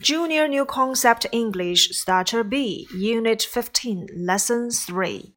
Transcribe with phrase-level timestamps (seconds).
[0.00, 5.34] Junior New Concept English Starter B, Unit 15, Lesson 3.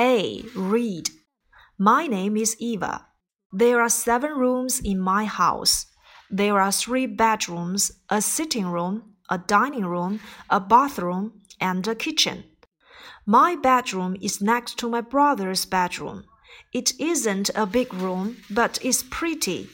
[0.00, 0.42] A.
[0.56, 1.10] Read.
[1.78, 3.06] My name is Eva.
[3.52, 5.86] There are seven rooms in my house.
[6.28, 10.18] There are three bedrooms, a sitting room, a dining room,
[10.50, 12.42] a bathroom, and a kitchen.
[13.24, 16.24] My bedroom is next to my brother's bedroom.
[16.72, 19.68] It isn't a big room, but it's pretty.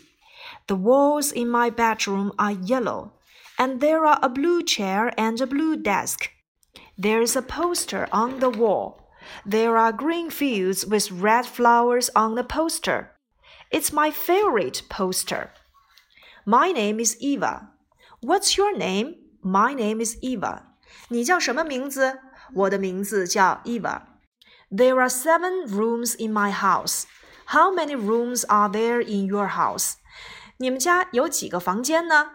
[0.67, 3.15] The walls in my bedroom are yellow
[3.60, 6.30] and there are a blue chair and a blue desk.
[6.98, 9.10] There's a poster on the wall.
[9.46, 13.12] There are green fields with red flowers on the poster.
[13.72, 15.52] It's my favorite poster.
[16.46, 17.70] My name is Eva.
[18.22, 19.16] What's your name?
[19.42, 20.64] My name is Eva.
[21.10, 22.20] 你叫什么名字？
[22.54, 24.04] 我的名字叫 Eva.
[24.70, 27.06] There are seven rooms in my house.
[27.48, 29.96] How many rooms are there in your house?
[30.58, 32.32] 你们家有几个房间呢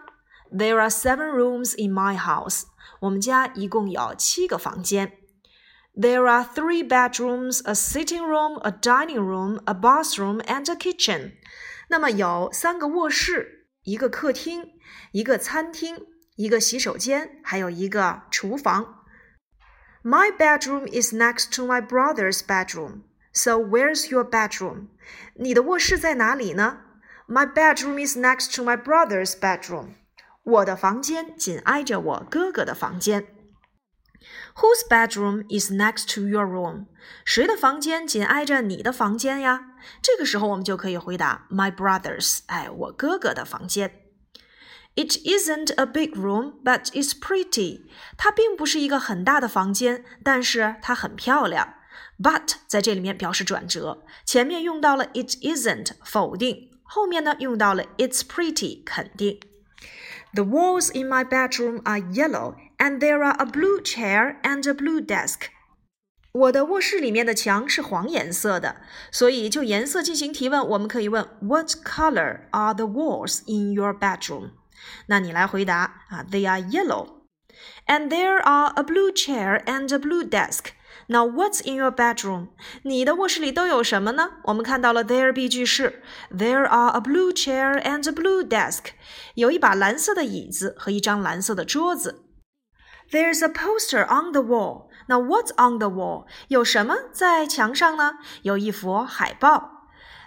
[0.51, 2.63] ？there are seven rooms in my house.
[2.99, 5.13] 我们家一共有七个房间。
[5.93, 11.33] There are three bedrooms, a sitting room, a dining room, a bathroom, and a kitchen.
[11.89, 14.69] 那么有三个卧室，一个客厅，
[15.11, 16.05] 一个餐厅，
[16.37, 19.03] 一个洗手间，还有一个厨房。
[20.03, 23.03] My bedroom is next to my brother's bedroom.
[23.33, 24.87] So where's your bedroom?
[25.35, 26.79] 你的卧室在哪里呢？
[27.27, 29.95] My bedroom is next to my brother's bedroom.
[30.46, 33.26] 我的房间紧挨着我哥哥的房间。
[34.56, 36.86] Whose bedroom is next to your room？
[37.24, 39.72] 谁的房间紧挨着你的房间呀？
[40.00, 44.02] 这个时候我们就可以回答 My brother's，哎，我哥哥的房间。
[44.94, 47.82] It isn't a big room, but it's pretty。
[48.16, 51.74] 它并不是一个很大的房间，但是它很漂亮。
[52.18, 59.40] But 在这里面表示转折，前面用到了 it isn't 否定，后面呢用到了 it's pretty 肯定。
[60.35, 64.99] the walls in my bedroom are yellow, and there are a blue chair and a blue
[64.99, 65.49] desk.
[66.33, 68.77] 我的卧室里面的墙是黄颜色的，
[69.11, 74.51] 所以就颜色进行提问，我们可以问 What color are the walls in your bedroom？
[75.07, 77.21] 那你来回答啊，They are yellow.
[77.85, 80.71] And there are a blue chair and a blue desk.
[81.07, 82.49] Now what's in your bedroom？
[82.83, 84.29] 你的卧室里都有什么呢？
[84.45, 88.91] 我们看到了 there be 句式，There are a blue chair and a blue desk。
[89.35, 92.23] 有一把蓝色的椅子和一张蓝色的桌子。
[93.11, 94.87] There's a poster on the wall。
[95.07, 96.27] 那 what's on the wall？
[96.47, 98.13] 有什么在墙上呢？
[98.43, 99.74] 有一幅海报。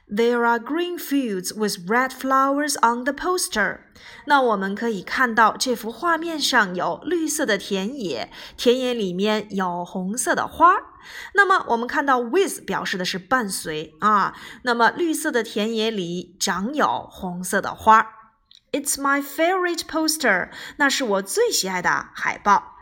[0.08, 3.80] There are green fields with red flowers on the poster。
[4.26, 10.76] 那我们可以看到这幅画面上有绿色的田野，田野里面有红色的花。
[11.34, 14.34] 那么我们看到 with 表示的是伴随啊。
[14.62, 18.06] 那么绿色的田野里长有红色的花。
[18.72, 20.50] It's my favorite poster。
[20.76, 22.74] 那是我最喜爱的海报。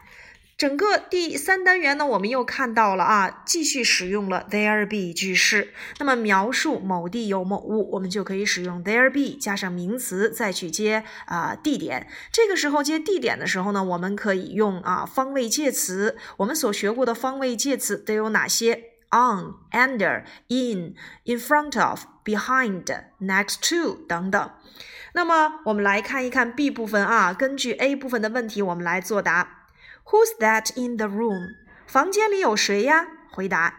[0.58, 5.72] 整个第三单元呢，我们又看到了啊，继续使用了 there be 句式。
[6.00, 12.08] 那么描述某地有某物，我们就可以使用 there be 加上名词，再去接啊地点。
[12.32, 16.18] 这个时候接地点的时候呢，我们可以用啊方位介词。
[16.38, 20.96] 我们所学过的方位介词都有哪些？on、under、in、
[21.26, 22.84] in front of、behind、
[23.22, 24.50] next to 等等。
[25.14, 29.57] 那么我们来看一看 B 部分啊，根据 A 部分的问题，我们来作答。
[30.07, 31.55] Who's that in the room？
[31.87, 33.07] 房间里有谁呀？
[33.31, 33.75] 回答：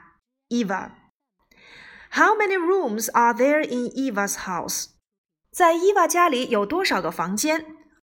[0.49, 4.87] Eva。How many rooms are there in Eva's house？
[5.51, 7.65] 在伊娃家里有多少个房间？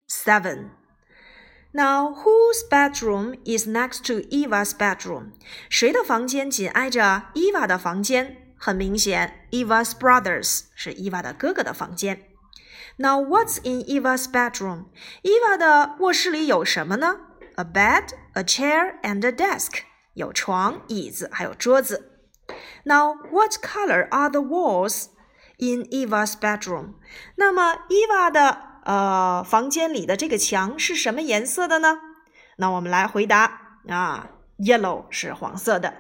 [0.09, 5.33] Seven。Now whose bedroom is next to Eva's bedroom？
[5.69, 8.53] 谁的房间紧挨着伊娃的房间？
[8.57, 12.23] 很明显，Eva's brothers 是伊娃的哥哥的房间。
[12.95, 14.85] Now what's in Eva's bedroom？
[15.21, 17.19] 伊娃的卧室里有什么呢
[17.56, 19.82] ？a bed, a chair, and a desk.
[20.14, 22.28] 有床、椅子，还有桌子。
[22.84, 25.06] Now, what color are the walls
[25.58, 26.94] in Eva's bedroom?
[27.36, 31.98] 那么，Eva 的呃房间里的这个墙是什么颜色的呢？
[32.56, 35.94] 那我们来回答啊，yellow 是黄色的。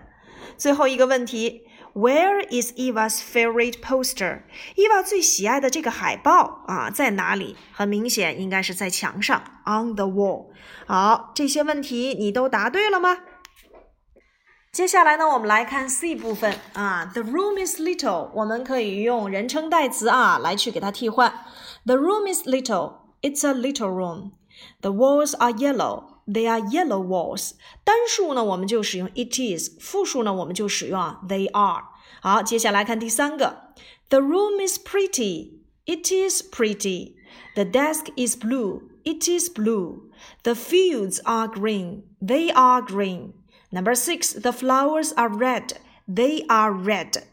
[0.56, 1.68] 最后一个问题。
[1.94, 4.44] Where is Eva's favorite poster?
[4.76, 7.56] Eva 最喜爱的这个海报啊，在哪里？
[7.70, 10.46] 很明显，应该是在墙上，on the wall。
[10.86, 13.18] 好，这些问题你都答对了吗？
[14.72, 17.10] 接下来呢，我们来看 C 部分啊。
[17.12, 21.44] The room is little，我们可以用人称代词啊来去给它替换。
[21.84, 23.02] The room is little.
[23.20, 24.30] It's a little room.
[24.80, 26.11] The walls are yellow.
[26.27, 27.51] They are yellow walls。
[27.83, 31.83] 单数呢，我们就使用 it is；复数呢，我们就使用啊 they are。
[32.21, 33.73] 好，接下来看第三个，
[34.09, 37.13] The room is pretty。It is pretty.
[37.55, 38.89] The desk is blue.
[39.05, 40.09] It is blue.
[40.43, 42.03] The fields are green.
[42.21, 43.31] They are green.
[43.71, 44.33] Number six.
[44.33, 45.77] The flowers are red.
[46.05, 47.23] They are red.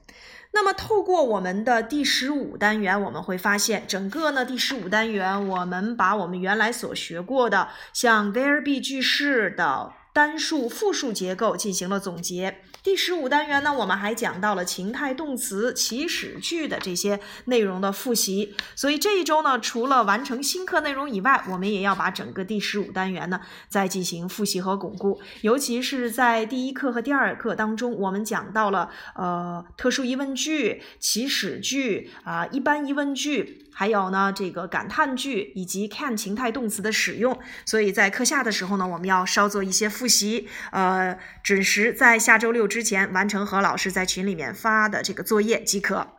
[0.51, 12.61] 那么，透过我们的第十五单元，我们会发现，整个呢第十五单元，我们把我们原来所学过的像 there be 句式的单数、复数结构进行了总结。
[12.81, 18.55] 第十五单元呢，我们还讲到了情态动词、祈使句的这些内容的复习。
[18.73, 25.19] 所以这一周呢，除了完成新课内容以外，我们也要把整个第十五单元呢再进行复习和巩固。
[25.41, 33.65] 尤其是在第一课和第二课当中，我们讲到了呃特殊疑问句、祈使句啊、一般疑问句。
[33.79, 46.18] 还有呢，这个感叹句以及 can 情态动词的使用，所以在课下的时候呢，我们要稍做一些复习，呃，准时在下周六之前完成何老师在群里面发的这个作业即可。